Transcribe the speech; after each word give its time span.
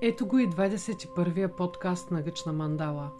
Ето 0.00 0.26
го 0.26 0.38
и 0.38 0.48
21-я 0.48 1.56
подкаст 1.56 2.10
на 2.10 2.22
Гъчна 2.22 2.52
мандала. 2.52 3.10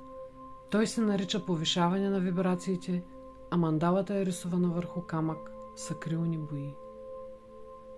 Той 0.71 0.87
се 0.87 1.01
нарича 1.01 1.45
повишаване 1.45 2.11
на 2.11 2.21
вибрациите, 2.21 3.03
а 3.51 3.57
мандалата 3.57 4.15
е 4.15 4.27
рисувана 4.27 4.69
върху 4.69 5.03
камък 5.03 5.51
с 5.77 5.91
акрилни 5.91 6.39
бои. 6.39 6.75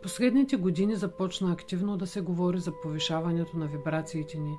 Последните 0.03 0.57
години 0.57 0.97
започна 0.97 1.53
активно 1.53 1.97
да 1.97 2.07
се 2.07 2.21
говори 2.21 2.59
за 2.59 2.73
повишаването 2.83 3.57
на 3.57 3.67
вибрациите 3.67 4.39
ни, 4.39 4.59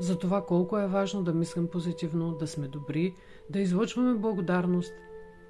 за 0.00 0.18
това 0.18 0.44
колко 0.44 0.78
е 0.78 0.86
важно 0.86 1.22
да 1.22 1.32
мислим 1.32 1.68
позитивно, 1.68 2.32
да 2.32 2.46
сме 2.46 2.68
добри, 2.68 3.14
да 3.50 3.60
излъчваме 3.60 4.14
благодарност 4.14 4.92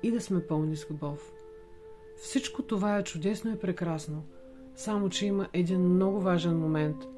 и 0.02 0.10
да 0.10 0.20
сме 0.20 0.46
пълни 0.46 0.76
с 0.76 0.90
любов. 0.90 1.32
Всичко 2.16 2.62
това 2.62 2.98
е 2.98 3.04
чудесно 3.04 3.52
и 3.52 3.58
прекрасно, 3.58 4.24
само 4.76 5.08
че 5.08 5.26
има 5.26 5.48
един 5.52 5.80
много 5.80 6.20
важен 6.20 6.58
момент– 6.58 6.96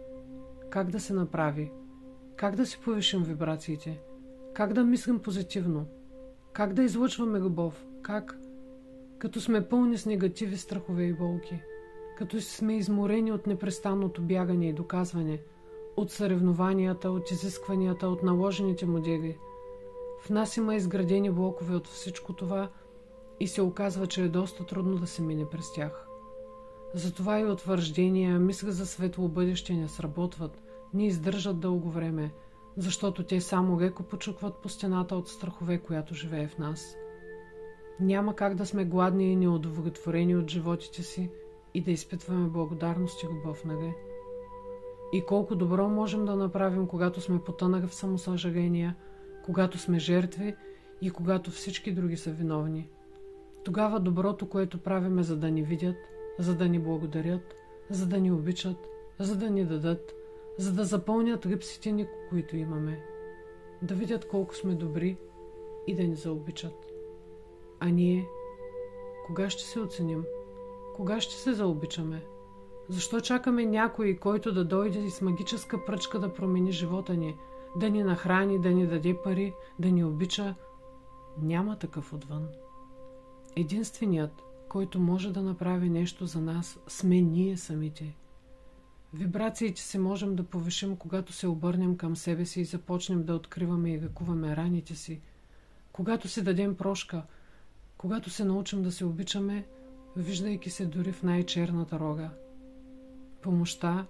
как 0.71 0.91
да 0.91 1.01
се 1.01 1.13
направи, 1.13 1.73
как 2.37 2.57
да 2.57 2.67
си 2.67 2.81
повишим 2.85 3.23
вибрациите, 3.23 4.01
как 4.55 4.73
да 4.73 4.85
мислим 4.85 5.19
позитивно, 5.19 5.87
как 6.53 6.73
да 6.73 6.83
излъчваме 6.83 7.41
любов, 7.41 7.87
как, 8.03 8.39
като 9.19 9.41
сме 9.41 9.69
пълни 9.69 9.99
с 9.99 10.07
негативи, 10.07 10.57
страхове 10.57 11.05
и 11.05 11.13
болки, 11.13 11.63
като 12.19 12.41
сме 12.41 12.77
изморени 12.77 13.33
от 13.33 13.47
непрестанното 13.47 14.23
бягане 14.23 14.69
и 14.69 14.73
доказване, 14.73 15.43
от 15.97 16.11
съревнованията, 16.11 17.11
от 17.11 17.31
изискванията, 17.31 18.09
от 18.09 18.23
наложените 18.23 18.87
модели. 18.87 19.39
В 20.21 20.31
нас 20.31 20.57
има 20.57 20.75
изградени 20.75 21.31
блокове 21.31 21.75
от 21.75 21.87
всичко 21.87 22.33
това 22.33 22.71
и 23.41 23.49
се 23.49 23.63
оказва, 23.63 24.07
че 24.07 24.23
е 24.25 24.29
доста 24.29 24.67
трудно 24.67 24.97
да 24.97 25.07
се 25.07 25.23
мине 25.23 25.49
през 25.51 25.73
тях. 25.73 26.07
Затова 26.95 27.41
и 27.41 27.45
утвърждения, 27.45 28.39
мисля 28.39 28.73
за 28.73 28.87
светло 28.87 29.29
бъдеще 29.29 29.75
не 29.75 29.89
сработват, 29.89 30.63
не 30.95 31.07
издържат 31.07 31.61
дълго 31.61 31.91
време, 31.91 32.33
защото 32.77 33.23
те 33.23 33.41
само 33.41 33.81
леко 33.81 34.03
почукват 34.03 34.55
по 34.63 34.69
стената 34.69 35.17
от 35.17 35.29
страхове, 35.29 35.79
която 35.79 36.15
живее 36.15 36.49
в 36.49 36.59
нас. 36.59 36.97
Няма 38.01 38.37
как 38.37 38.55
да 38.55 38.67
сме 38.67 38.85
гладни 38.85 39.33
и 39.33 39.37
неудовлетворени 39.37 40.37
от 40.37 40.51
животите 40.51 41.03
си 41.03 41.31
и 41.75 41.81
да 41.81 41.91
изпитваме 41.91 42.49
благодарност 42.49 43.23
и 43.23 43.27
любов, 43.27 43.65
нали? 43.65 43.95
И 45.13 45.25
колко 45.25 45.55
добро 45.55 45.89
можем 45.89 46.25
да 46.25 46.37
направим, 46.37 46.87
когато 46.87 47.21
сме 47.21 47.45
потънали 47.45 47.87
в 47.87 47.95
самосъжаления, 47.95 48.97
когато 49.45 49.79
сме 49.79 49.99
жертви 49.99 50.57
и 51.03 51.11
когато 51.11 51.51
всички 51.51 51.93
други 51.93 52.17
са 52.17 52.31
виновни. 52.31 52.89
Тогава 53.65 54.01
доброто, 54.01 54.49
което 54.49 54.79
правиме, 54.79 55.23
за 55.23 55.37
да 55.37 55.51
ни 55.51 55.63
видят, 55.63 55.97
за 56.39 56.55
да 56.55 56.69
ни 56.69 56.79
благодарят, 56.79 57.55
за 57.91 58.07
да 58.07 58.21
ни 58.21 58.33
обичат, 58.33 58.89
за 59.19 59.37
да 59.37 59.51
ни 59.51 59.65
дадат, 59.65 60.15
за 60.59 60.73
да 60.73 60.85
запълнят 60.85 61.47
липсите 61.47 61.93
ни, 61.93 62.09
които 62.31 62.57
имаме, 62.57 63.03
да 63.83 63.95
видят 63.95 64.29
колко 64.29 64.57
сме 64.57 64.75
добри 64.75 65.17
и 65.87 65.95
да 65.95 66.05
ни 66.05 66.15
заобичат. 66.15 66.93
А 67.81 67.89
ние, 67.89 68.29
кога 69.27 69.51
ще 69.51 69.63
се 69.63 69.81
оценим? 69.81 70.25
Кога 70.97 71.21
ще 71.21 71.35
се 71.35 71.53
заобичаме? 71.53 72.23
Защо 72.89 73.21
чакаме 73.21 73.67
някой, 73.67 74.17
който 74.17 74.53
да 74.53 74.65
дойде 74.65 74.99
и 74.99 75.11
с 75.11 75.21
магическа 75.21 75.85
пръчка 75.85 76.19
да 76.19 76.33
промени 76.33 76.73
живота 76.73 77.15
ни, 77.15 77.37
да 77.77 77.91
ни 77.91 78.03
нахрани, 78.03 78.61
да 78.61 78.71
ни 78.71 78.87
даде 78.87 79.17
пари, 79.25 79.55
да 79.79 79.91
ни 79.91 80.05
обича? 80.05 80.55
Няма 81.43 81.79
такъв 81.79 82.13
отвън. 82.13 82.49
Единственият, 83.57 84.43
който 84.69 85.01
може 85.01 85.33
да 85.33 85.43
направи 85.43 85.91
нещо 85.91 86.27
за 86.27 86.41
нас, 86.41 86.79
сме 86.89 87.21
ние 87.21 87.57
самите– 87.57 88.17
Вибрациите 89.17 89.83
си 89.83 89.99
можем 89.99 90.37
да 90.37 90.43
повишим, 90.43 90.97
когато 90.97 91.33
се 91.33 91.47
обърнем 91.47 91.97
към 91.97 92.17
себе 92.17 92.47
си 92.47 92.61
и 92.61 92.65
започнем 92.65 93.25
да 93.25 93.35
откриваме 93.35 93.93
и 93.93 93.99
векуваме 93.99 94.57
раните 94.57 94.95
си. 94.95 95.21
Когато 95.93 96.29
си 96.29 96.43
дадем 96.43 96.77
прошка, 96.77 97.23
когато 97.97 98.31
се 98.31 98.45
научим 98.45 98.83
да 98.83 98.93
се 98.93 99.05
обичаме, 99.05 99.67
виждайки 100.17 100.71
се 100.71 100.87
дори 100.87 101.13
в 101.13 101.23
най-черната 101.23 101.99
рога. 102.01 102.31
Помощта 103.43 104.07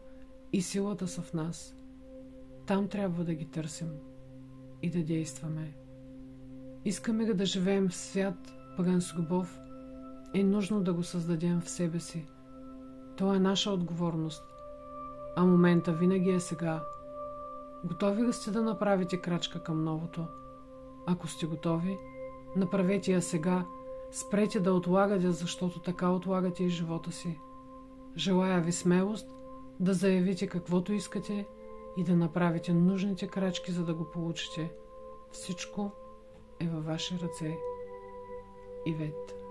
и 0.52 0.62
силата 0.62 1.08
са 1.08 1.22
в 1.22 1.32
нас. 1.32 1.76
Там 2.66 2.88
трябва 2.88 3.24
да 3.24 3.34
ги 3.34 3.44
търсим 3.44 3.90
и 4.82 4.90
да 4.90 5.02
действаме. 5.02 5.74
Искаме 6.84 7.24
да 7.24 7.46
живеем 7.46 7.88
в 7.88 7.96
свят, 7.96 8.52
пъган 8.76 9.00
с 9.00 9.14
любов, 9.14 9.58
е 10.40 10.44
нужно 10.44 10.80
да 10.80 10.92
го 10.92 11.02
създадем 11.02 11.60
в 11.60 11.70
себе 11.70 12.00
си. 12.00 12.26
То 13.16 13.34
е 13.34 13.38
наша 13.38 13.70
отговорност– 13.70 14.42
а 15.36 15.44
момента 15.44 15.92
винаги 15.92 16.30
е 16.30 16.40
сега. 16.40 16.84
Готови 17.84 18.22
ли 18.22 18.32
сте 18.32 18.50
да 18.50 18.62
направите 18.62 19.20
крачка 19.20 19.62
към 19.62 19.84
новото? 19.84 20.26
Ако 21.06 21.28
сте 21.28 21.46
готови, 21.46 21.98
направете 22.56 23.12
я 23.12 23.22
сега. 23.22 23.66
Спрете 24.10 24.60
да 24.60 24.72
отлагате, 24.72 25.30
защото 25.30 25.80
така 25.80 26.10
отлагате 26.10 26.64
и 26.64 26.68
живота 26.68 27.12
си. 27.12 27.38
Желая 28.16 28.60
ви 28.60 28.72
смелост 28.72 29.28
да 29.80 29.94
заявите 29.94 30.46
каквото 30.46 30.92
искате 30.92 31.46
и 31.96 32.04
да 32.04 32.16
направите 32.16 32.74
нужните 32.74 33.28
крачки, 33.28 33.72
за 33.72 33.84
да 33.84 33.94
го 33.94 34.10
получите. 34.10 34.72
Всичко 35.32 35.90
е 36.60 36.68
във 36.68 36.84
ваши 36.84 37.18
ръце. 37.22 37.56
Ивет. 38.86 39.45